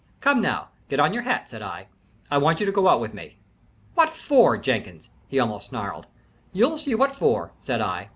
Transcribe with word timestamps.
"Come 0.19 0.41
now, 0.41 0.69
get 0.89 0.99
on 0.99 1.13
your 1.13 1.21
hat," 1.21 1.47
said 1.47 1.61
I. 1.61 1.85
"I 2.31 2.39
want 2.39 2.59
you 2.59 2.65
to 2.65 2.71
go 2.71 2.87
out 2.89 2.99
with 2.99 3.13
me." 3.13 3.37
"What 3.93 4.09
for, 4.09 4.57
Jenkins?" 4.57 5.11
he 5.27 5.37
almost 5.37 5.67
snarled. 5.67 6.07
"You'll 6.51 6.79
see 6.79 6.95
what 6.95 7.15
for," 7.15 7.51
said 7.59 7.81
I. 7.81 8.09